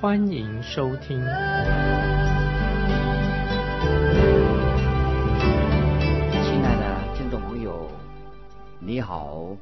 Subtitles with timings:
[0.00, 1.18] 欢迎收听。
[1.18, 1.26] 亲
[6.64, 7.90] 爱的听众朋友，
[8.78, 9.58] 你好，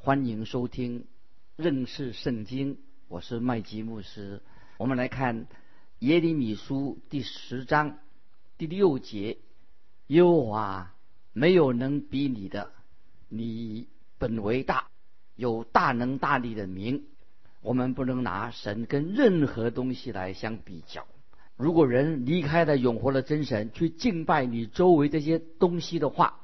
[0.00, 1.06] 欢迎收听
[1.54, 4.42] 认识圣经，我是麦基牧师。
[4.78, 5.46] 我们来看
[6.00, 7.98] 耶利米书第十章
[8.56, 9.38] 第六节，
[10.08, 10.92] 耶和华。
[11.32, 12.72] 没有能比你的，
[13.28, 13.86] 你
[14.18, 14.88] 本为大，
[15.36, 17.04] 有大能大力的名。
[17.60, 21.06] 我们不能拿神跟任何东西来相比较。
[21.56, 26.40] 如果人离开了永活的真神，去敬拜你周围这些东西的话，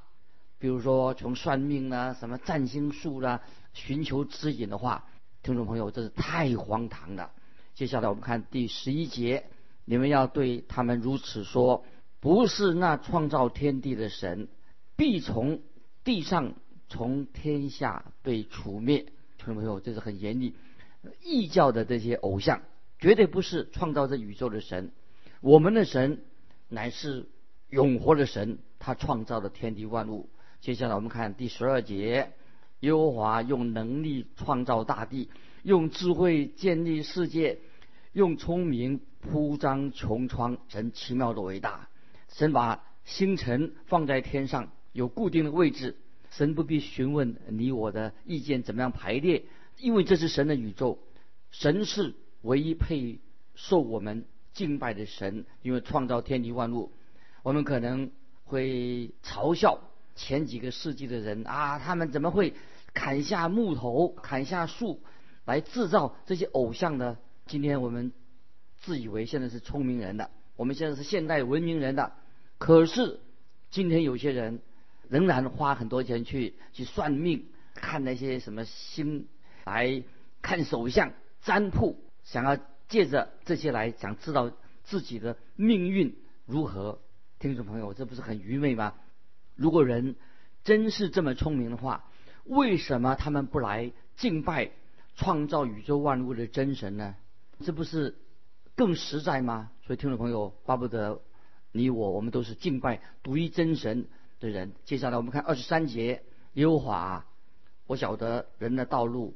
[0.59, 5.07] 比如说从算命啦、什么占星术啦，寻求指引的话，
[5.43, 7.31] 听众朋友，这是太荒唐了。
[7.75, 9.45] 接下来我们看第十一节，
[9.85, 11.85] 你们要对他们如此说：
[12.21, 14.49] 不是那创造天地的神。
[14.97, 15.61] 必从
[16.05, 16.55] 地上
[16.89, 19.07] 从天下被除灭，
[19.39, 20.55] 听众朋友，这是很严厉。
[21.23, 22.63] 异教的这些偶像，
[22.99, 24.93] 绝对不是创造这宇宙的神。
[25.41, 26.23] 我们的神
[26.69, 27.27] 乃是
[27.69, 30.29] 永活的神，他创造了天地万物。
[30.61, 32.33] 接下来我们看第十二节：
[32.81, 35.29] 耶和华用能力创造大地，
[35.63, 37.59] 用智慧建立世界，
[38.13, 40.59] 用聪明铺张穹苍。
[40.69, 41.89] 神奇妙的伟大，
[42.29, 44.71] 神把星辰放在天上。
[44.93, 45.97] 有固定的位置，
[46.31, 49.45] 神不必询问你我的意见怎么样排列，
[49.79, 50.99] 因为这是神的宇宙，
[51.51, 53.21] 神是唯一配
[53.55, 56.93] 受我们敬拜的神，因为创造天地万物。
[57.43, 58.11] 我们可能
[58.45, 59.81] 会嘲笑
[60.15, 62.55] 前几个世纪的人啊，他们怎么会
[62.93, 65.03] 砍下木头、砍下树
[65.45, 67.19] 来制造这些偶像呢？
[67.47, 68.13] 今天我们
[68.79, 72.13] 自以为现在是聪明人的，我们现在是现代文明人的，
[72.59, 73.21] 可是
[73.71, 74.61] 今天有些人。
[75.11, 79.29] 仍然花很多钱去去算命，看那些什么星，
[79.65, 80.03] 来
[80.43, 82.57] 看手相、占卜，想要
[82.89, 84.53] 借着这些来想知道
[84.85, 86.17] 自己的命运
[86.47, 87.01] 如何。
[87.39, 88.95] 听众朋友，这不是很愚昧吗？
[89.57, 90.17] 如果人
[90.63, 92.05] 真是这么聪明的话，
[92.45, 94.71] 为什么他们不来敬拜
[95.17, 97.15] 创造宇宙万物的真神呢？
[97.61, 98.17] 这不是
[98.75, 99.71] 更实在吗？
[99.87, 101.21] 所以，听众朋友，巴不得
[101.73, 104.07] 你我，我们都是敬拜独一真神。
[104.41, 106.23] 的人，接下来我们看二十三节，
[106.53, 107.25] 优华，
[107.87, 109.33] 我晓得人的道路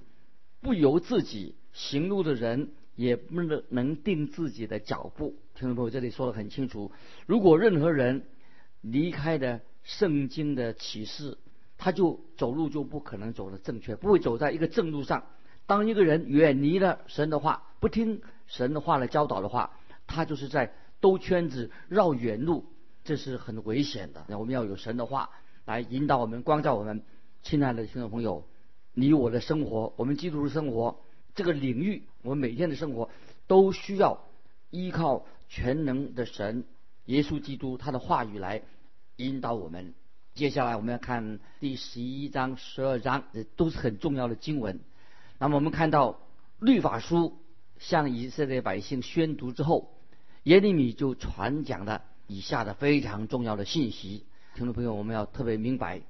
[0.61, 5.37] 不由自己行路的人，也不能能定自己的脚步。
[5.55, 6.91] 听众朋友，这里说的很清楚，
[7.27, 8.25] 如果任何人
[8.81, 11.39] 离开了圣经的启示，
[11.77, 15.25] 他就走路就不可能走的正确，不会走在一个正路上。
[15.67, 22.65] 当一个人远离了神的话，不听神的话来教导的话，他就是在兜圈子、绕远路。
[23.05, 24.25] 这是很危险的。
[24.29, 25.31] 那我们要有神的话
[25.65, 27.03] 来引导我们、光照我们。
[27.43, 28.45] 亲爱的听众朋友，
[28.99, 30.99] 你我的生活，我们基督徒生活
[31.37, 33.11] 这个领域，我们每天的生活
[33.47, 34.25] 都需要
[34.71, 36.65] 依靠全能的神
[37.05, 38.63] 耶稣基督他的话语来
[39.15, 39.95] 引导我们。
[40.35, 44.81] 接下来我们要看第十一章、十二章，这都是很重要的经文。
[45.39, 46.19] 那么我们看到
[46.59, 47.39] 律法书
[47.79, 49.93] 向以色列百姓宣读之后，
[50.43, 52.03] 耶利米就传讲了。
[52.27, 54.25] 以下的非常重要的信息，
[54.57, 56.03] 听众朋友，我们要特别明白，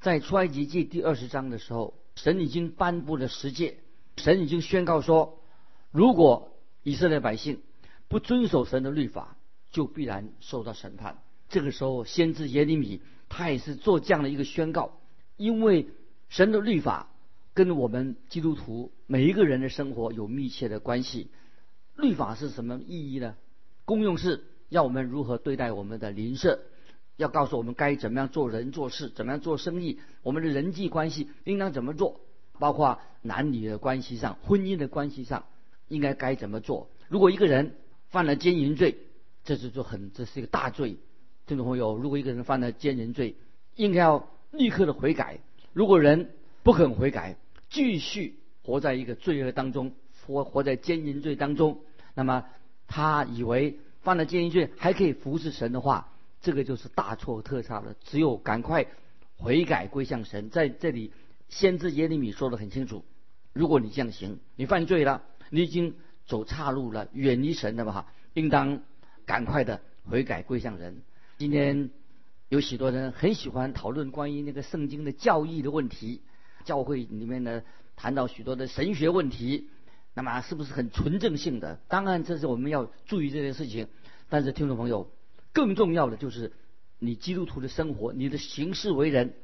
[0.00, 3.76] 在出埃及记第二十章的时候，神已经颁布了十诫，
[4.16, 5.40] 神已经宣告说，
[5.90, 7.60] 如果以色列百姓
[8.08, 9.36] 不遵守神的律法，
[9.70, 11.22] 就必然受到审判。
[11.48, 15.00] 这个时候，先知耶利米他也是做这样的一个宣告，
[15.36, 15.88] 因为
[16.28, 17.10] 神的律法
[17.52, 21.30] 跟我们基督徒每一个人的生活有密切的关系。
[21.96, 23.36] 律法是什么意义呢？
[23.84, 24.44] 功用是。
[24.70, 26.58] 要我们如何对待我们的邻舍？
[27.16, 30.00] 要告诉我们该怎么样做人做事，怎么样做生意？
[30.22, 32.20] 我们的人际关系应当怎么做？
[32.58, 35.44] 包括男女的关系上、婚姻的关系上，
[35.88, 36.88] 应该该怎么做？
[37.08, 37.76] 如果一个人
[38.08, 38.96] 犯了奸淫罪，
[39.44, 40.96] 这是就很这是一个大罪。
[41.46, 43.36] 听众朋友，如果一个人犯了奸淫罪，
[43.76, 45.38] 应该要立刻的悔改。
[45.72, 46.30] 如果人
[46.62, 47.36] 不肯悔改，
[47.70, 49.92] 继续活在一个罪恶当中，
[50.26, 51.80] 活活在奸淫罪当中，
[52.14, 52.46] 那么
[52.86, 53.78] 他以为。
[54.04, 56.12] 犯了奸淫罪还可以服侍神的话，
[56.44, 57.96] 这个就是大错特差了。
[58.04, 58.86] 只有赶快
[59.36, 60.50] 悔改归向神。
[60.50, 61.10] 在这里，
[61.48, 63.02] 先知耶利米说的很清楚：
[63.54, 65.96] 如果你这样行，你犯罪了，你已经
[66.26, 68.12] 走岔路了，远离神了吧？
[68.34, 68.82] 应当
[69.24, 71.02] 赶快的悔改归向人。
[71.38, 71.88] 今天
[72.50, 76.20] 有许多人很喜欢讨论关于那个圣经的教义的问题，
[76.64, 77.62] 教会里面呢
[77.96, 79.70] 谈到许多的神学问题，
[80.12, 81.80] 那么是不是很纯正性的？
[81.88, 83.88] 当然，这是我们要注意这件事情。
[84.28, 85.10] 但是，听众朋友，
[85.54, 86.52] 更重要的就是
[86.98, 89.36] 你基督徒的生活，你的行事为人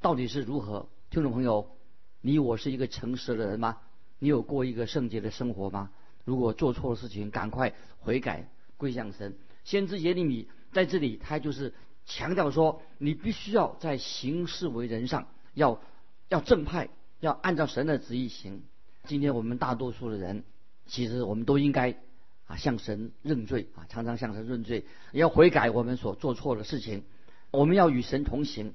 [0.00, 0.88] 到底是如何？
[1.10, 1.76] 听众朋友，
[2.20, 3.78] 你我是一个诚实的人吗？
[4.20, 5.90] 你有过一个圣洁的生活吗？
[6.24, 9.36] 如果做错了事情，赶快悔改归向神。
[9.64, 11.74] 先知耶利米在这里，他就是
[12.04, 15.80] 强调说，你必须要在行事为人上要
[16.28, 18.62] 要正派，要按照神的旨意行。
[19.04, 20.44] 今天我们大多数的人，
[20.86, 21.96] 其实我们都应该
[22.46, 27.04] 啊向神认罪啊，常常向神认罪，要悔改我们所做错的事情。
[27.50, 28.74] 我们要与神同行，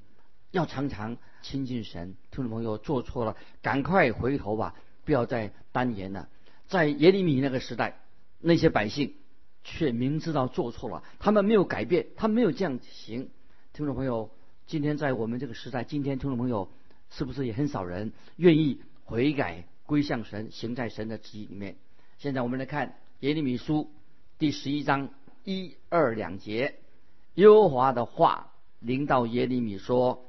[0.51, 2.15] 要常常亲近神。
[2.31, 4.75] 听众朋友，做错了，赶快回头吧。
[5.03, 6.29] 不要再单言了。
[6.67, 7.99] 在耶利米那个时代，
[8.39, 9.15] 那些百姓
[9.63, 13.29] 却明知道做错了，他们没有改变，他们没有这样行。
[13.73, 14.31] 听众朋友，
[14.67, 16.71] 今天在我们这个时代，今天听众朋友
[17.09, 21.75] 是不是也很少人愿意悔改归向神，行在神的旨意里面？
[22.17, 23.91] 现在我们来看耶利米书
[24.39, 25.09] 第十一章
[25.43, 26.79] 一二两节，
[27.35, 30.25] 耶和华的话临到耶利米说：“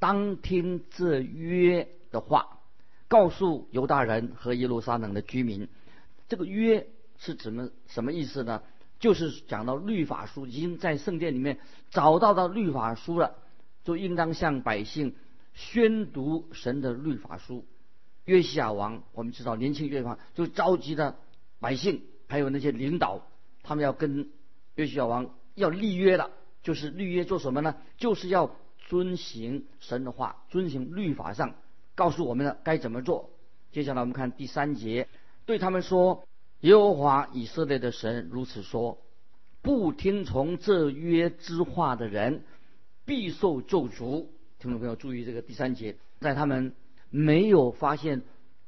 [0.00, 2.58] 当听这约的话。”
[3.06, 5.68] 告诉犹大人和耶路撒冷的居民，
[6.28, 6.88] 这个约
[7.18, 8.62] 是怎么什么意思呢？
[8.98, 11.60] 就是讲到律法书已经在圣殿里面
[11.90, 13.36] 找到的律法书了，
[13.84, 15.14] 就应当向百姓
[15.54, 17.64] 宣读神的律法书。
[18.24, 21.16] 约西亚王，我们知道年轻约王就召集的
[21.60, 23.26] 百姓，还有那些领导，
[23.62, 24.30] 他们要跟
[24.74, 26.30] 约西亚王要立约了，
[26.62, 27.76] 就是立约做什么呢？
[27.96, 28.54] 就是要
[28.88, 31.54] 遵行神的话，遵行律法上。
[31.94, 33.30] 告诉我们的该怎么做。
[33.72, 35.08] 接下来我们看第三节，
[35.46, 36.28] 对他们说
[36.62, 38.98] ：“耶和华以色列的神如此说：
[39.62, 42.44] 不听从这约之话的人，
[43.04, 44.26] 必受咒诅。”
[44.60, 46.72] 听众朋友注意这个第三节，在他们
[47.10, 48.22] 没有发现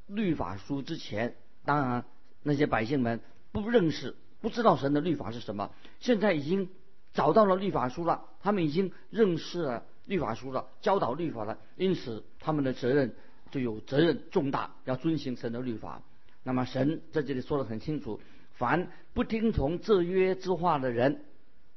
[0.08, 2.04] 律法书之前，当然
[2.42, 3.20] 那些百姓们
[3.52, 5.70] 不认识、不知道神的律法是什么。
[5.98, 6.69] 现在已经
[7.12, 9.84] 找到了律法书了，他们已经认识了。
[10.06, 13.14] 律法书了，教导律法了，因此他们的责任
[13.52, 16.02] 就有责任重大，要遵行神的律法。
[16.42, 18.19] 那么神在这里说的很清楚：
[18.54, 21.22] 凡不听从这约之话的人，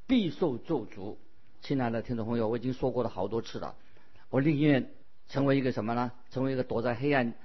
[0.07, 1.17] 必受咒诅。
[1.61, 3.75] 亲爱的听众朋友，我已经说过了好多次了。
[4.31, 4.89] 我宁愿
[5.27, 6.11] 成为一个什么呢？
[6.31, 7.35] 成为一个躲在黑暗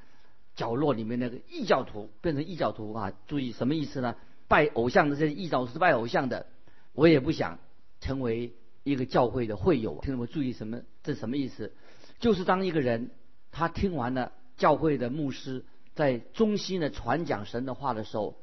[0.58, 3.12] 角落里面那个异教徒，变成异教徒啊！
[3.26, 4.14] 注意什么意思呢？
[4.46, 6.44] 拜偶像的这些异教是拜偶像的，
[6.93, 7.58] 我也不想
[8.00, 8.52] 成为。
[8.84, 10.81] 一个教会的会友，听众们注意什么？
[11.02, 11.75] 这什么意思？
[12.20, 13.10] 就是当一个人
[13.52, 18.40] 他听完了教会的牧师在中心的传讲神的话的时候，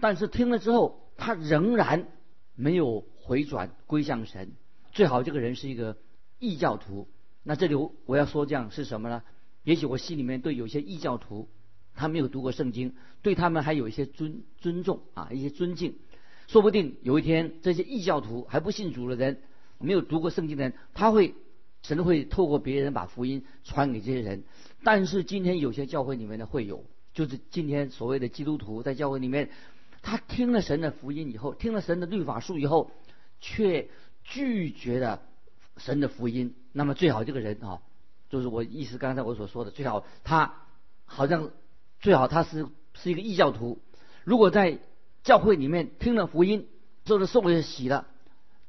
[0.00, 2.06] 但是听了之后他仍然
[2.54, 4.52] 没有回转归向神，
[4.92, 5.96] 最好这个人是一个
[6.38, 7.08] 异教徒。
[7.42, 7.74] 那这里
[8.06, 9.24] 我要说这样是什么呢？
[9.64, 11.48] 也许我心里面对有些异教徒，
[11.94, 15.96] 他没有读过圣经，对他们还有一些尊尊重啊，一些尊敬。
[16.46, 19.40] 说不定有一天这些异教徒还不信主的人。
[19.82, 21.34] 没有读过圣经的人，他会
[21.82, 24.44] 神会透过别人把福音传给这些人。
[24.84, 29.48] 但是今天有些教会里面的会有，就是今天所谓的基督徒在教会里面，
[30.02, 32.90] 他听了神的福音以后，听了神的律法书以后，
[33.40, 33.88] 却
[34.22, 35.22] 拒绝了
[35.78, 36.54] 神的福音。
[36.72, 37.80] 那么最好这个人啊，
[38.30, 40.54] 就是我意思刚才我所说的，最好他
[41.04, 41.50] 好像
[42.00, 43.82] 最好他是是一个异教徒。
[44.24, 44.78] 如果在
[45.22, 46.66] 教会里面听了福音，
[47.04, 48.06] 做了受了洗了。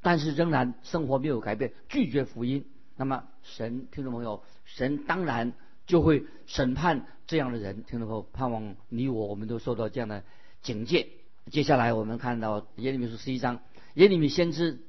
[0.04, 2.66] 但是仍然生活没有改变，拒绝福音，
[2.96, 5.54] 那么神听众朋友，神当然
[5.86, 7.84] 就会审判这样的人。
[7.84, 10.24] 听众朋友，盼望你我我们都受到这样的
[10.64, 11.10] 警戒。
[11.52, 13.62] 接下来我们看到耶利米书十一章，
[13.94, 14.80] 耶利米先知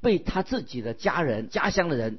[0.00, 2.18] 被他自己的家人、家乡的人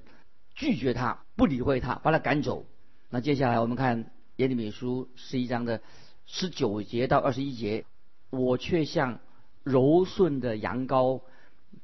[0.55, 2.65] 拒绝他，不理会他，把他赶走。
[3.09, 5.81] 那接下来我们看耶利米书十一章的
[6.25, 7.85] 十九节到二十一节，
[8.29, 9.19] 我却像
[9.63, 11.21] 柔顺的羊羔。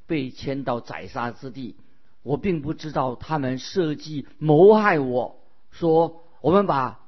[0.06, 1.76] 被牵到宰杀之地，
[2.22, 7.00] 我并不知道他们设计谋害我，说我们把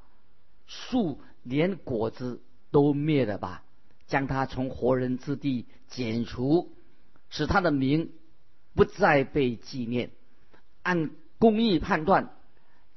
[0.65, 3.63] 树连果子都灭了吧，
[4.07, 6.71] 将它从活人之地剪除，
[7.29, 8.13] 使他的名
[8.73, 10.09] 不再被纪念。
[10.81, 12.31] 按公义判断，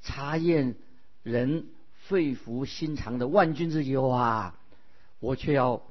[0.02, 0.76] 查验
[1.23, 1.66] 人
[2.09, 4.54] 肺腑心肠的万军之耶和华，
[5.19, 5.83] 我却要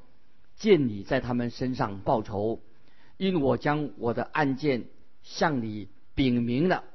[0.56, 2.62] 见你在他们身上报仇。
[3.18, 4.86] 因我将我的案件
[5.24, 6.86] 向你禀明了，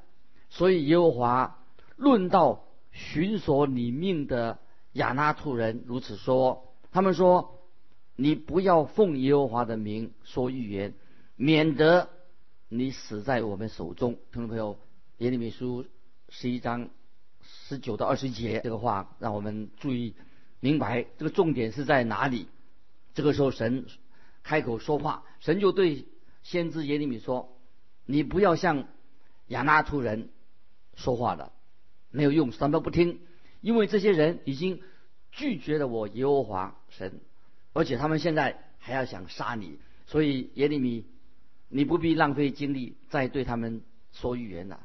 [0.49, 1.63] 所以耶和华
[1.97, 4.57] 论到寻索你命的
[4.93, 7.61] 亚纳兔人如此说：他们说，
[8.15, 10.95] 你不要奉耶和华的名说预言，
[11.35, 12.09] 免得
[12.69, 14.13] 你死在我们手中。
[14.31, 14.79] 听众朋友，
[15.19, 15.85] 耶利米书
[16.29, 16.89] 十一章
[17.67, 20.15] 十九到二十节这个话，让我们注意
[20.59, 22.47] 明白这个重点是在哪里。
[23.13, 23.85] 这个时候，神
[24.43, 26.05] 开口说话，神就对
[26.43, 27.57] 先知耶利米说
[28.05, 28.87] ：“你不要向
[29.47, 30.29] 亚纳突人
[30.95, 31.53] 说话了，
[32.11, 33.21] 没有用，什么都不听，
[33.61, 34.81] 因为这些人已经
[35.31, 37.21] 拒绝了我耶和华神，
[37.73, 41.05] 而且他们现在还要想杀你，所以耶利米，
[41.69, 44.81] 你不必浪费精力再对他们说预言了。”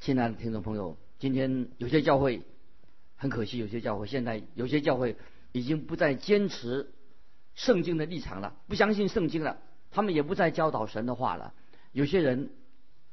[0.00, 2.42] 亲爱的听众朋友，今天有些教会
[3.16, 5.16] 很可惜，有些教会现在有些教会
[5.50, 6.92] 已经不再坚持。
[7.56, 9.56] 圣经的立场了，不相信圣经了，
[9.90, 11.54] 他们也不再教导神的话了。
[11.90, 12.50] 有些人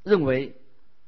[0.03, 0.57] 认为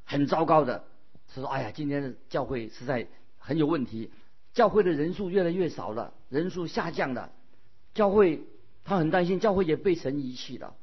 [0.05, 0.85] 很糟糕的，
[1.33, 3.07] 是说：“哎呀，今天的教会实在
[3.38, 4.09] 很有问题，
[4.53, 7.33] 教会的人数越来越少了，人数下降了。
[7.93, 8.45] 教会
[8.85, 10.74] 他很担心，教会也被神遗弃了。”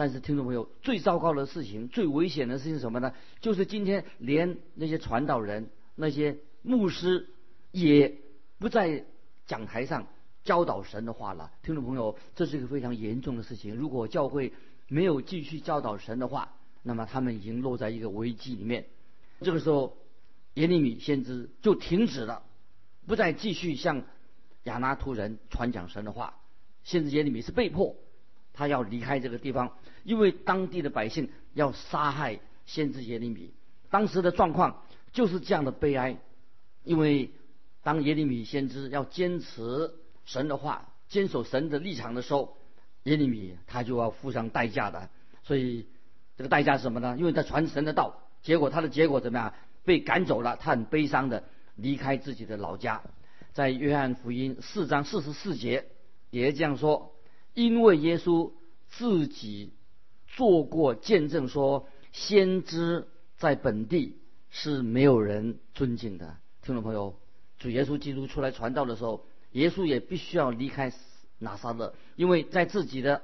[0.00, 3.12] 但是听众朋友，最糟糕的事情、最危险的事情是什么呢？
[3.42, 7.28] 就是今天连那些传道人、那些牧师
[7.70, 8.16] 也
[8.58, 9.04] 不在
[9.46, 10.06] 讲台上。
[10.42, 13.76] 教导神的话了，听众朋友，这是一个非常严重的事情。
[13.76, 14.54] 如果教会
[14.88, 18.86] 没有继续教导神的话，那么他们已经落在一个危机里面。
[19.42, 19.98] 这个时候，
[20.54, 22.42] 耶利米先知就停止了，
[23.06, 24.02] 不再继续向
[24.62, 26.38] 亚拿突人传讲神的话。
[26.84, 27.94] 先知耶利米是被迫，
[28.52, 33.52] 他要离开这个地方，因为当地的百姓要杀害先知耶利米。
[33.90, 36.18] 当时的状况就是这样的悲哀，
[36.84, 37.30] 因为
[37.82, 39.94] 当耶利米先知要坚持。
[40.26, 42.56] 神的话，坚守神的立场的时候，
[43.02, 45.08] 耶利米他就要付上代价的。
[45.42, 45.88] 所以
[46.36, 47.16] 这个代价是什么呢？
[47.18, 49.52] 因为他传神的道，结果他的结果怎么样？
[49.82, 51.42] 被赶走了，他很悲伤的
[51.74, 53.02] 离开自己的老家。
[53.54, 55.86] 在约翰福音四章四十四节
[56.28, 57.12] 也这样说：
[57.54, 58.52] 因为耶稣
[58.88, 59.72] 自己
[60.26, 64.18] 做过见证，说先知在本地
[64.50, 66.36] 是没有人尊敬的。
[66.62, 67.14] 听众朋友，
[67.58, 69.24] 主耶稣基督出来传道的时候。
[69.52, 70.92] 耶稣也必须要离开
[71.40, 73.22] 拿撒勒，因为在自己的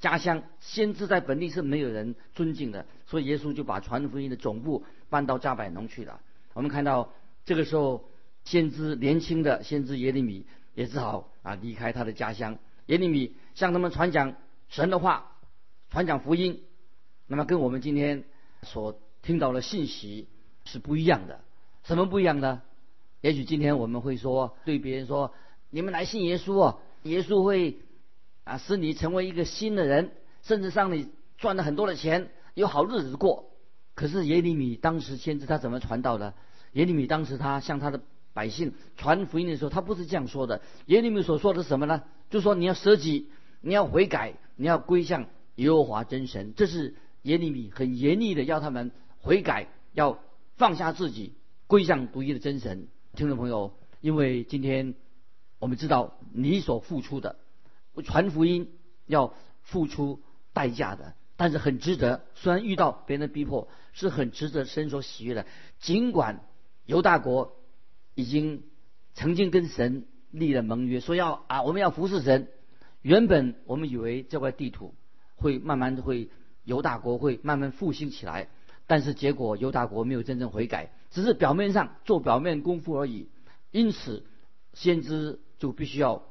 [0.00, 6.20] 家乡，先知在本地是没有人尊敬的，所以耶稣就把传福音的总部搬到加百农去了。
[6.54, 7.12] 我们看到
[7.44, 8.04] 这个时候，
[8.42, 12.58] 先知年轻的先知耶利米也只好啊离开他的家乡。
[12.86, 14.36] 耶利米向他们传讲
[14.70, 15.32] 神的话，
[15.90, 16.62] 传讲福音，
[17.26, 18.24] 那么跟我们今天
[18.62, 20.28] 所听到的信息
[20.64, 21.42] 是不一样的。
[21.84, 22.62] 什么不一样呢？
[23.20, 25.34] 也许今天我们会说，对别人说。
[25.68, 27.80] 你们来信耶稣哦，耶稣会
[28.44, 30.12] 啊使你成为一个新的人，
[30.42, 33.50] 甚至让你赚了很多的钱，有好日子过。
[33.94, 36.32] 可是耶利米当时先知他怎么传道的？
[36.72, 38.00] 耶利米当时他向他的
[38.32, 40.62] 百姓传福音的时候，他不是这样说的。
[40.86, 42.02] 耶利米所说的是什么呢？
[42.30, 43.28] 就说你要舍己，
[43.60, 45.26] 你要悔改，你要归向
[45.56, 46.54] 耶和华真神。
[46.56, 50.18] 这是耶利米很严厉的要他们悔改，要
[50.56, 51.34] 放下自己，
[51.66, 52.88] 归向独一的真神。
[53.14, 54.94] 听众朋友，因为今天。
[55.60, 57.36] 我们知道你所付出的
[58.02, 58.72] 传福音
[59.04, 60.22] 要付出
[60.54, 62.24] 代价的，但是很值得。
[62.34, 65.44] 虽然遇到别人的逼迫，是很值得伸手喜悦的。
[65.78, 66.40] 尽管
[66.86, 67.58] 犹大国
[68.14, 68.62] 已经
[69.12, 72.48] 曾经跟神立了盟约，说要啊我们要服侍神。
[73.02, 74.94] 原本我们以为这块地图
[75.36, 76.30] 会慢慢的会
[76.64, 78.48] 犹大国会慢慢复兴起来，
[78.86, 83.28] 但是结果犹大国没有真正悔改，只是表面上做表面功夫而已。
[83.70, 84.24] 因此
[84.74, 85.40] 先知。
[85.60, 86.22] 就必须要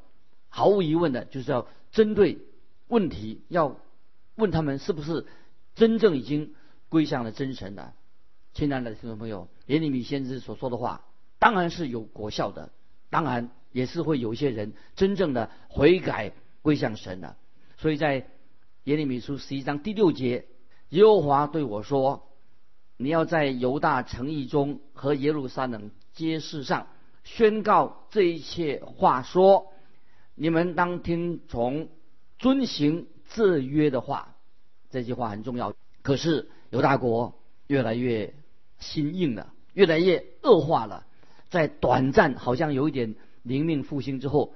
[0.48, 2.40] 毫无疑问的，就是要针对
[2.88, 3.80] 问题，要
[4.34, 5.28] 问他们是不是
[5.76, 6.56] 真正已经
[6.90, 7.94] 归向了真神的。
[8.56, 11.06] 亲爱的听众朋友，耶利米先知所说的话，
[11.38, 12.72] 当然是有果效的，
[13.12, 17.36] 当然也是会有一些人真正的悔改归向神的。
[17.78, 18.28] 所以在
[18.84, 20.46] 耶利米书十一章第六节，
[20.89, 22.28] 耶和华对我说
[22.98, 26.88] ：“你要在犹大城邑中和耶路撒冷街市上。”
[27.25, 29.72] 宣告这一切话说，
[30.34, 31.89] 你们当听从，
[32.39, 34.36] 遵行这约的话。
[34.89, 35.75] 这句话很重要。
[36.01, 37.36] 可是犹大国
[37.68, 38.34] 越来越
[38.80, 41.06] 心硬了，越来越恶化了。
[41.50, 44.54] 在短暂好像有一点灵命复兴之后，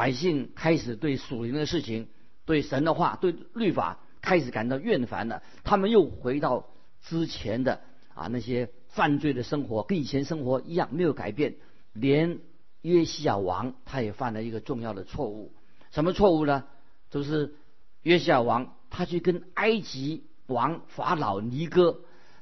[0.00, 2.08] 百姓开始对属灵的事情、
[2.46, 5.42] 对神的话、对律法开始感到厌烦了。
[5.62, 6.70] 他们又回到
[7.02, 7.82] 之前的
[8.14, 11.56] 啊那些犯罪的生活，跟以前生活一样，没有改变。
[11.92, 12.38] 连
[12.80, 15.52] 约西亚王他也犯了一个重要的错误，
[15.90, 16.64] 什么错误呢？
[17.10, 17.56] 就是
[18.00, 22.00] 约西亚王他去跟埃及王法老尼哥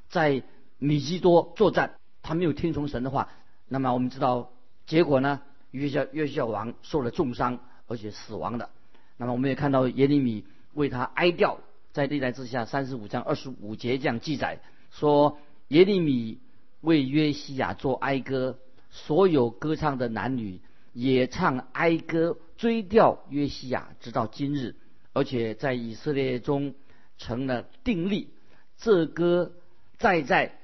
[0.08, 0.44] 在
[0.78, 3.30] 米基多作战，他没有听从神的话。
[3.66, 4.52] 那么我们知道
[4.86, 5.40] 结果呢？
[5.70, 8.70] 约西约西亚王受了重伤，而且死亡的。
[9.16, 10.44] 那么我们也看到耶利米
[10.74, 11.58] 为他哀悼，
[11.92, 14.60] 在历代之下三十五章二十五节这样记载
[14.90, 16.38] 说，耶利米
[16.80, 18.58] 为约西亚做哀歌，
[18.90, 20.60] 所有歌唱的男女
[20.92, 24.76] 也唱哀歌追悼约西亚，直到今日，
[25.12, 26.74] 而且在以色列中
[27.18, 28.30] 成了定例。
[28.76, 29.52] 这歌
[29.98, 30.58] 在在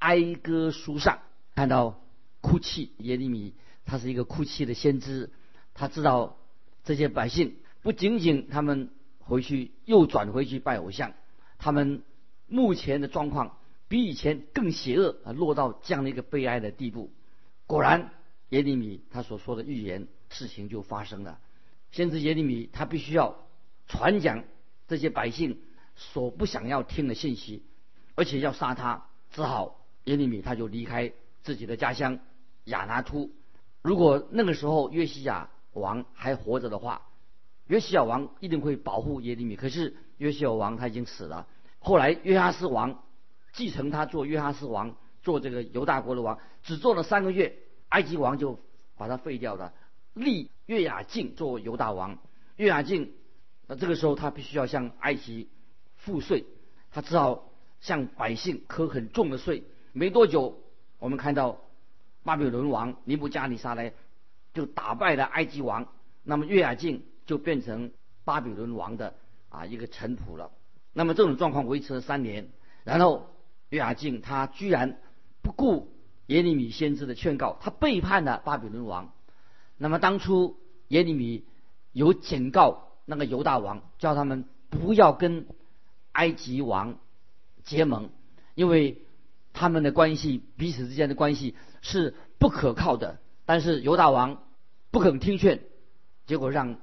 [0.00, 1.20] 哀歌书上
[1.54, 2.00] 看到
[2.40, 5.30] 哭泣，耶利米他是一个哭泣的先知，
[5.74, 6.36] 他知道
[6.84, 11.12] 这些百姓不仅仅他们回去又转回去拜偶像，
[11.58, 12.02] 他们
[12.46, 17.10] 目前的状况比以前更邪恶啊，落到这样的一个悲哀的地步。
[17.66, 18.10] 果然，
[18.50, 21.38] 耶利米他所说的预言事情就发生了，
[21.90, 23.36] 先知耶利米他必须要
[23.86, 24.44] 传讲
[24.88, 25.60] 这些百姓。
[25.96, 27.62] 所不想要听的信息，
[28.16, 31.12] 而且要杀他，只好耶利米他就离开
[31.44, 32.18] 自己的家乡
[32.64, 33.30] 亚拿突。
[33.84, 37.02] 如果那个时候约西亚王还活着的话，
[37.66, 39.56] 约西亚王一定会保护耶利米。
[39.56, 41.46] 可是约西亚王他已经死了。
[41.80, 43.04] 后来约哈斯王
[43.52, 47.58] 继承他做约哈斯王，做这个犹大国的王，只做了三个月，
[47.90, 48.58] 埃及王就
[48.96, 49.74] 把他废掉了，
[50.14, 52.18] 立约雅敬做犹大王。
[52.56, 53.12] 约雅敬，
[53.66, 55.50] 那这个时候他必须要向埃及。
[55.96, 56.44] 赋税，
[56.90, 57.50] 他只好
[57.80, 59.64] 向百姓苛很重的税。
[59.92, 60.58] 没多久，
[60.98, 61.60] 我们看到
[62.24, 63.92] 巴比伦王尼布加尼撒来
[64.52, 65.86] 就打败了埃及王，
[66.24, 67.92] 那么约雅敬就变成
[68.24, 69.14] 巴比伦王的
[69.48, 70.50] 啊一个臣仆了。
[70.92, 72.48] 那么这种状况维持了三年，
[72.82, 73.28] 然后
[73.68, 74.98] 约雅敬他居然
[75.42, 75.92] 不顾
[76.26, 79.12] 耶利米先知的劝告，他背叛了巴比伦王。
[79.76, 80.56] 那么当初
[80.88, 81.44] 耶利米
[81.92, 85.46] 有警告那个犹大王，叫他们不要跟。
[86.14, 87.00] 埃及王
[87.64, 88.08] 结盟，
[88.54, 89.02] 因为
[89.52, 93.20] 他们的关系彼此之间的关系是不可靠的。
[93.44, 94.42] 但是犹大王
[94.90, 95.60] 不肯听劝，
[96.26, 96.78] 结果让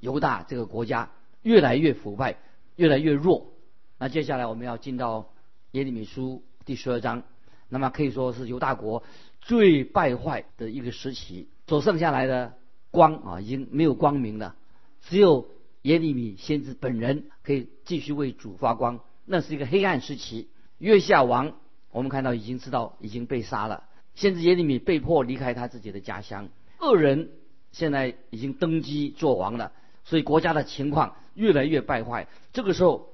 [0.00, 1.10] 犹大这个国家
[1.42, 2.38] 越来越腐败，
[2.74, 3.52] 越来越弱。
[3.96, 5.32] 那接下来我们要进到
[5.70, 7.22] 耶利米书第十二章，
[7.68, 9.04] 那么可以说是犹大国
[9.40, 12.54] 最败坏的一个时期，所剩下来的
[12.90, 14.56] 光啊，已经没有光明了，
[15.02, 15.46] 只有。
[15.82, 20.50] 耶利米先知本人可以继续为主发光，那是一个黑暗时期。
[20.78, 21.52] 月下王，
[21.92, 23.84] 我们看到已经知道已经被杀了。
[24.16, 26.48] 先知耶利米被迫离开他自己的家乡，
[26.80, 27.30] 恶人
[27.70, 29.72] 现在已经登基做王了，
[30.04, 32.26] 所以国家的情况越来越败坏。
[32.52, 33.10] 这个时候，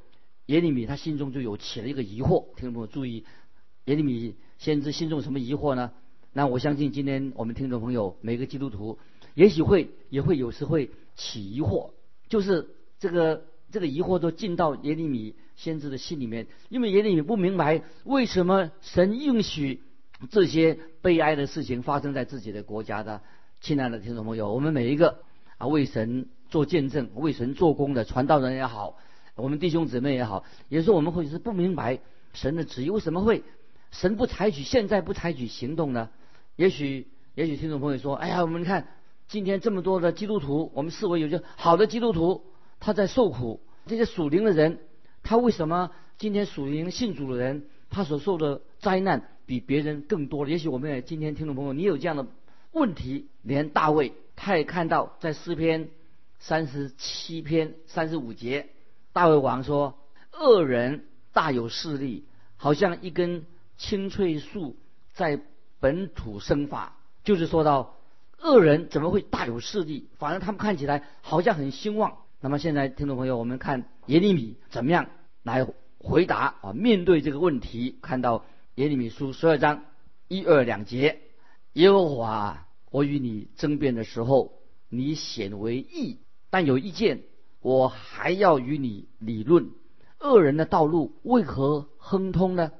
[0.46, 2.46] 耶利米他心中就有起了一个疑惑。
[2.56, 3.24] 听众朋友注意，
[3.84, 5.92] 耶利米先知心中什么疑惑呢？
[6.32, 8.98] 那我相信今天我们听众朋友每个基督徒
[9.34, 11.90] 也许会也会有时会起疑惑。
[12.28, 19.82] 就是这个这个疑惑都进到耶利米先知的心里面，因为耶利米不明白为什么神允许
[20.30, 23.20] 这些悲哀的事情发生在自己的国家的。
[23.60, 25.20] 亲爱的听众朋友，我们每一个
[25.58, 28.96] 啊为神做见证、为神做工的传道人也好，
[29.36, 32.00] 我们弟兄姊妹也好，也是我们会是不明白
[32.32, 33.44] 神的旨意，为什么会
[33.90, 36.10] 神不采取现在不采取行动呢？
[36.56, 38.88] 也许也许听众朋友说，哎呀，我们看。
[39.28, 42.44] 今天这么多的基督徒，我们视为有些好的基督徒，
[42.80, 43.60] 他在受苦。
[43.86, 44.80] 这些属灵的人，
[45.22, 50.48] 他为什么今天属灵信主的人，他所受的灾难比别人更多？
[50.48, 52.26] 也许我们也今天听众朋友，你有这样的
[52.72, 55.88] 问题，连大卫他也看到在诗篇
[56.38, 58.68] 三十七篇三十五节，
[59.12, 59.98] 大卫王说
[60.32, 62.24] ：“恶人大有势力，
[62.56, 63.44] 好像一根
[63.76, 64.76] 青翠树
[65.12, 65.40] 在
[65.80, 67.96] 本土生发。”就是说到。
[68.44, 70.08] 恶人怎么会大有势力？
[70.18, 72.16] 反而他们看起来好像很兴旺。
[72.40, 75.06] 那么现在，听众朋友，我们看耶利米怎么样
[75.44, 75.64] 来
[76.00, 76.72] 回答啊？
[76.72, 78.44] 面对这个问题，看到
[78.76, 79.84] 耶利米书十二章
[80.28, 81.20] 一二两节：
[81.74, 86.16] 耶和华，我与你争辩的时候，你显为义；
[86.48, 87.22] 但有意见，
[87.60, 89.70] 我还要与你理论。
[90.20, 92.72] 恶人的道路为何亨通呢？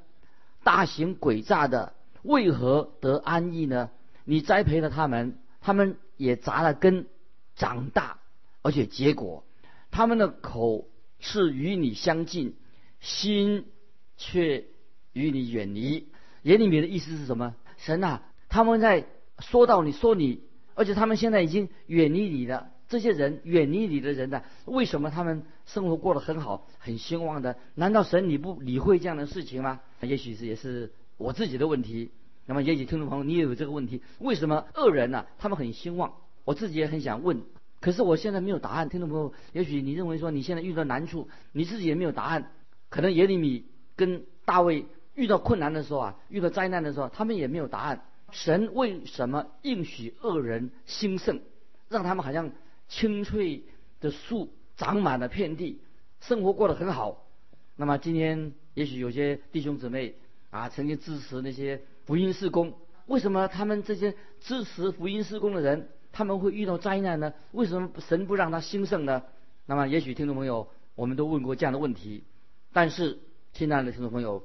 [0.65, 3.91] 大行诡诈的为何得安逸呢？
[4.25, 5.39] 你栽培了他们。
[5.61, 7.07] 他们也扎了根，
[7.55, 8.19] 长大，
[8.63, 9.45] 而且结果，
[9.93, 10.89] 他们的口
[11.21, 12.57] 是与你相近，
[12.99, 13.67] 心
[14.17, 14.65] 却
[15.13, 16.09] 与你远离。
[16.43, 17.55] 耶利米的意思是什么？
[17.79, 19.07] 神啊，他们在
[19.39, 20.41] 说到你说你，
[20.75, 22.69] 而且他们现在已经远离你了。
[22.89, 24.43] 这些人远离你的人呢？
[24.67, 27.57] 为什么他们生活过得很好，很兴旺的？
[27.75, 29.81] 难道神你不理会这样的事情吗？
[30.03, 32.11] 也许是也是我自己的问题。
[32.45, 35.25] 那么，也许听众朋友，你也有这个问题：为什么恶人呢？
[35.39, 36.13] 他们很兴旺，
[36.45, 37.43] 我自己也很想问，
[37.81, 38.91] 可是我现在没有答案。
[38.91, 42.51] 听众朋友，也许你认为说你现在遇到难处，你自己也没有答案。
[42.91, 43.65] 可能耶利米
[43.97, 48.05] 跟大卫遇到困难的时候啊，遇到灾难的时候，他们也没有答案。
[48.31, 51.41] 神为什么应许恶人兴盛，
[51.89, 52.51] 让他们好像
[52.89, 53.65] 青翠
[54.01, 55.81] 的树长满了遍地，
[56.21, 57.27] 生活过得很好？
[57.77, 60.15] 那么今天也许有些弟兄姊妹
[60.51, 62.75] 啊，曾经支持那些福音事工，
[63.07, 67.35] 为什么他们这些支持福音事工的人，他们会遇到灾难呢？
[67.51, 69.23] 为什么神不让他兴盛呢？
[69.67, 72.25] 那么也许听众朋友，我们都问过这样的问题，
[72.73, 73.19] 但是
[73.53, 74.43] 亲爱的听众朋友，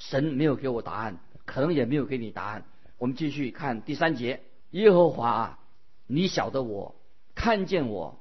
[0.00, 2.64] 神没有给我答案，可能也没有给你答案。
[2.96, 5.58] 我们继续看第三节，耶和华啊，
[6.06, 6.96] 你晓得我
[7.34, 8.18] 看见我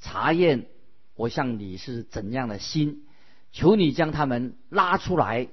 [0.00, 0.66] 查验
[1.14, 3.06] 我向你是怎样的心。
[3.52, 5.48] 求你将他们拉出来，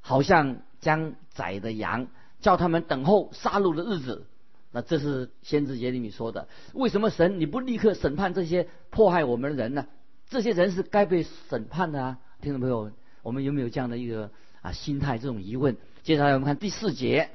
[0.00, 2.08] 好像将宰的羊，
[2.40, 4.26] 叫他们等候杀戮的日子。
[4.70, 6.48] 那这是先知耶利米说的。
[6.72, 9.86] 为什么神你不立刻审判这些迫害我们的人呢？
[10.28, 12.18] 这些人是该被审判的啊！
[12.40, 12.90] 听众朋友，
[13.22, 14.30] 我们有没有这样的一个
[14.62, 15.18] 啊心态？
[15.18, 15.76] 这种疑问。
[16.02, 17.30] 接下来我们看第四节：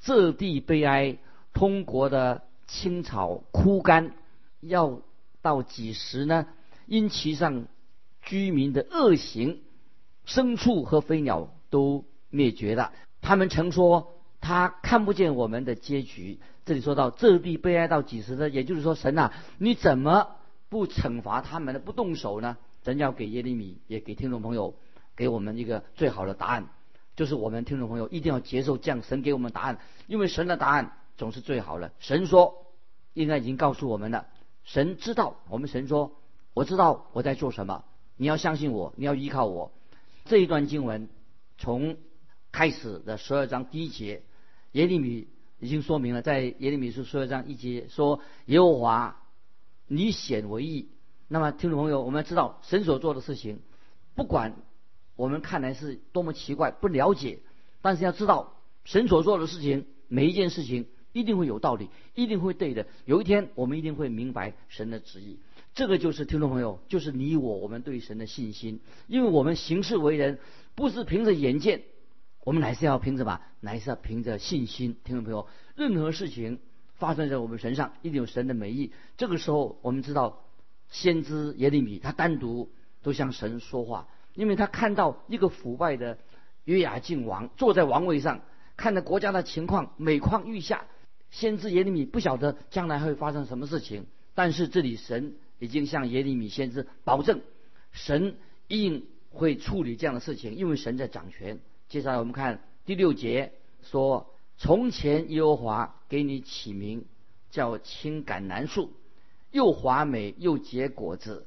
[0.00, 1.16] 这地悲哀，
[1.54, 4.12] 通国的青草枯干，
[4.60, 5.00] 要
[5.40, 6.46] 到几时呢？
[6.86, 7.66] 因其上。
[8.24, 9.62] 居民的恶行，
[10.24, 12.92] 牲畜和飞鸟都灭绝了。
[13.20, 16.38] 他们曾说他看不见我们的结局。
[16.64, 18.48] 这里说到这地悲哀到几时呢？
[18.48, 20.36] 也就是说，神啊，你怎么
[20.68, 21.80] 不惩罚他们呢？
[21.80, 22.56] 不动手呢？
[22.84, 24.76] 神要给耶利米，也给听众朋友，
[25.22, 26.68] 给我们一个最好的答案，
[27.14, 31.92] 就是我们听众朋友一定要接受这样神给我们答案，因为神的答案总是最好的。
[32.00, 32.66] 神说，
[33.14, 34.26] 应该已经告诉我们了。
[34.64, 36.16] 神知道，我们神说，
[36.54, 37.84] 我知道我在做什么。
[38.16, 39.70] 你要相信我，你要依靠我。
[40.24, 41.08] 这一段经文
[41.56, 41.96] 从
[42.50, 44.22] 开始的十二章第一节，
[44.72, 45.28] 耶利米
[45.60, 49.22] 已经说明了，在耶利米书十二章一节说：“耶和华，
[49.86, 50.88] 你显为义。”
[51.30, 53.60] 那么，听众朋友，我们要知道神所做的事情，
[54.16, 54.56] 不管
[55.16, 57.40] 我们看来是多么奇怪、不了解，
[57.80, 62.86] 但是要知道神所做的事情，每一件事情一定会有道理，一定会对的。
[63.04, 65.38] 有一天，我们一定会明白神的旨意。
[65.74, 70.38] 这个就是听众朋友，就是你我我们对神的信心，因为我们行事为人
[70.74, 71.82] 不是凭着眼见，
[72.44, 74.96] 我们乃是要凭着吧，乃是要凭着信心。
[75.04, 76.58] 听众朋友，任何事情
[76.96, 78.92] 发生在我们身上，一定有神的美意。
[79.16, 80.44] 这个时候，我们知道
[80.90, 82.70] 先知耶利米他单独
[83.02, 86.18] 都向神说话，因为他看到一个腐败的
[86.64, 88.40] 约雅敬王坐在王位上，
[88.76, 90.86] 看着国家的情况每况愈下。
[91.30, 95.34] 先知耶利米不晓得将来会发生什么事情，但是这里神。
[95.58, 97.40] 已经向耶利米先知保证，
[97.92, 98.34] 神
[98.66, 101.60] 一定会处理这样的事情，因为神在掌权。
[101.88, 103.52] 接下来我们看第六节
[103.84, 107.04] 说：“从前耶和华给你起名
[107.52, 108.90] 叫青橄榄树，
[109.52, 111.46] 又华美又结果子。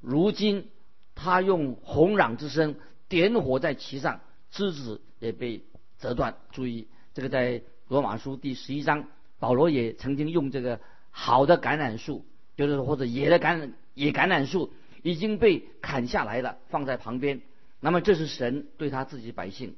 [0.00, 0.68] 如今
[1.16, 2.76] 他用红壤之声
[3.08, 4.20] 点火在其上，
[4.52, 5.64] 枝子也被
[5.98, 6.36] 折断。
[6.52, 9.08] 注意，这个在罗马书第十一章，
[9.40, 10.78] 保罗也曾经用这个
[11.10, 12.24] 好的橄榄树。”
[12.56, 17.42] 就是或者野的橄榄野橄榄树已经被砍下来了，放在旁边。
[17.80, 19.76] 那么这是神对他自己百姓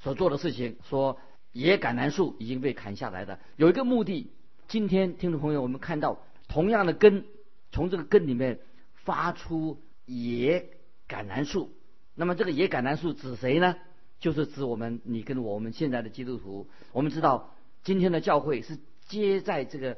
[0.00, 0.76] 所做的事情。
[0.90, 1.18] 说
[1.52, 4.30] 野橄榄树已经被砍下来的，有一个目的。
[4.66, 7.24] 今天听众朋友，我们看到同样的根，
[7.72, 8.60] 从这个根里面
[8.92, 10.68] 发出野
[11.08, 11.72] 橄榄树。
[12.14, 13.76] 那么这个野橄榄树指谁呢？
[14.20, 16.68] 就是指我们你跟我们现在的基督徒。
[16.92, 19.96] 我们知道今天的教会是接在这个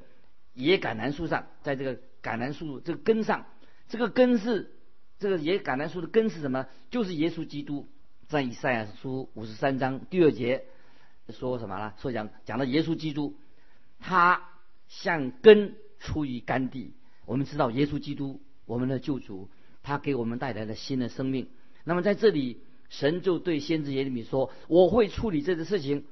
[0.54, 2.00] 野橄榄树上，在这个。
[2.22, 3.46] 橄榄树这个根上，
[3.88, 4.74] 这个根是
[5.18, 6.66] 这个野橄榄树的根是什么？
[6.90, 7.88] 就是耶稣基督。
[8.28, 10.66] 在以赛亚书五十三章第二节
[11.30, 11.94] 说什么呢？
[11.96, 13.38] 说讲讲到耶稣基督，
[14.00, 14.50] 他
[14.86, 16.92] 像根出于干地。
[17.24, 19.48] 我们知道耶稣基督，我们的救主，
[19.82, 21.48] 他给我们带来了新的生命。
[21.84, 26.04] 那么在这里，神就对先知耶利米说：“我会处理这个事情，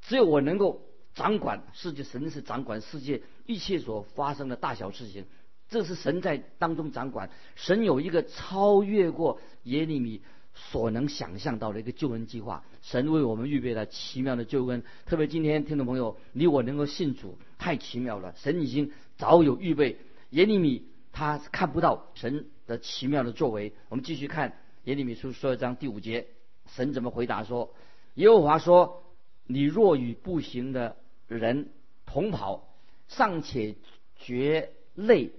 [0.00, 0.82] 只有我能够
[1.14, 5.26] 掌管世界，神是掌管世界一切所发生的大小事情。”
[5.68, 10.20] 这是神在当中掌管，神有一个超越过耶利米
[10.52, 12.64] 所能想象到的一个救恩计划。
[12.82, 18.34] 神为我们预备了奇妙的救恩，特别今天听众朋友，你我能够信主，太奇妙了。
[18.36, 19.98] 神已经早有预备，
[20.30, 23.72] 耶利米他看不到神的奇妙的作为。
[23.88, 26.28] 我们继续看耶利米书十二章第五节，
[26.66, 27.74] 神怎么回答说：
[28.14, 29.02] 耶和华说，
[29.46, 31.70] 你若与步行的人
[32.06, 32.68] 同跑，
[33.08, 33.74] 尚且
[34.16, 35.32] 觉累。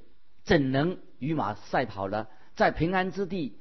[0.44, 2.28] 怎能与马赛跑呢？
[2.56, 3.58] 在平安之地，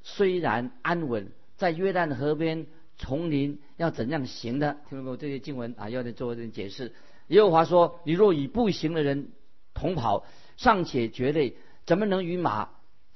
[0.00, 4.76] 虽然安稳，在约旦河边丛林要怎样行呢？
[4.88, 5.16] 听懂没有？
[5.16, 6.94] 这些经文啊，要得做点解释。
[7.26, 9.32] 耶和华说：“你若与步行的人
[9.74, 10.24] 同跑，
[10.56, 12.70] 尚且觉累怎么能与马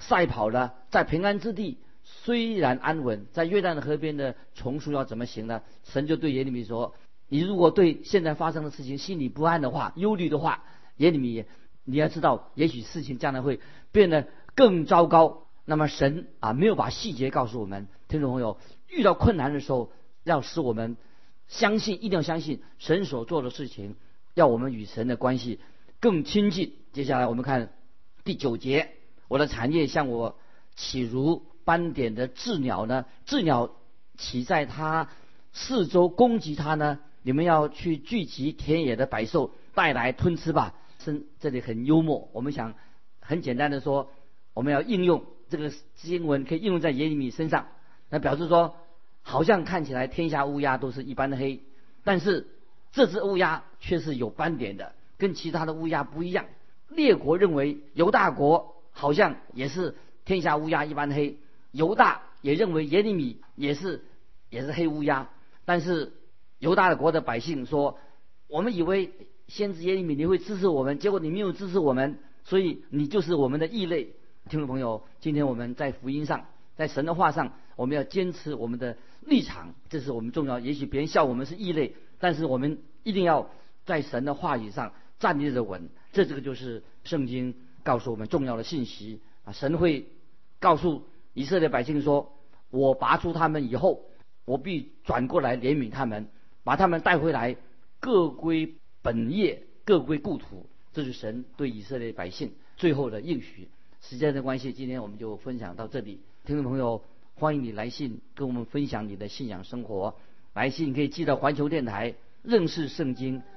[0.08, 0.72] 赛跑呢？
[0.90, 6.94] 在平安之地，虽然安稳，在约旦的河边的丛树要怎么行呢？”神就对耶利米说
[7.28, 10.64] ：“你如果对现在发生的事情心里不安的话，忧虑的话，
[10.96, 11.44] 耶利米。”
[11.86, 13.60] 你要知道，也许事情将来会
[13.92, 15.48] 变得更糟糕。
[15.66, 18.56] 那么神啊没有把细节告诉我们，听众朋友，
[18.88, 20.96] 遇到困难的时候，要使我们
[21.46, 23.96] 相信，一定要相信神所做的事情，
[24.32, 25.60] 要我们与神的关系
[26.00, 26.72] 更亲近。
[26.94, 27.74] 接下来我们看
[28.24, 28.92] 第九节，
[29.28, 30.37] 我的产业像我
[30.76, 33.06] 起如斑点的鸷鸟呢？
[33.26, 33.70] 鸷鸟
[34.16, 35.08] 起在它
[35.52, 36.98] 四周攻击它呢？
[37.22, 40.74] 你们要去聚集田野的百兽，带来吞吃吧。
[40.98, 42.74] 是这里很幽默，我们想
[43.20, 44.10] 很简单的说，
[44.52, 47.68] 我们要应用这个经文，可以应用在耶利米身上，
[48.10, 48.76] 那表示说，
[49.22, 51.60] 好像看起来天下乌鸦都是一般的黑，
[52.04, 52.46] 但是
[52.92, 56.46] 这只乌鸦却是有斑点的，跟其他的乌鸦不一样。
[56.88, 61.37] 列国认为犹大国好像也是天下乌鸦一般黑，
[61.70, 64.02] 犹大也认为耶利米也是
[64.48, 65.28] 也是黑乌鸦，
[65.66, 66.14] 但是。
[66.61, 67.98] 犹大的国的百姓说
[68.48, 69.12] ：“我们以为
[69.48, 74.14] 先知耶利米你会支持我们，结果你没有支持我们，所以你就是我们的异类。”
[74.48, 80.59] 听众朋友，今天我们在福音上，在神的话上，我们要坚持我们的立场，这是我们重要。
[80.59, 83.50] 也许别人笑我们是异类，但是我们一定要
[83.85, 85.90] 在神的话语上站立的稳。
[86.12, 89.52] 这这个就是圣经告诉我们重要的信息啊！
[89.52, 90.08] 神会
[90.58, 92.32] 告诉以色列百姓说
[92.70, 94.02] ：“我拔出他们以后，
[94.44, 96.28] 我必转过来怜悯他们。”
[96.64, 97.56] 把他们带回来，
[98.00, 100.66] 各归本业，各归故土。
[100.94, 103.68] 这是神对以色列百姓最后的应许。
[104.00, 106.20] 时间的关系，今天我们就分享到这里。
[106.46, 110.14] 听众朋友，欢迎你来信跟我们分享你的信仰生活。
[110.54, 113.42] 来信可以寄到环球电台认识圣经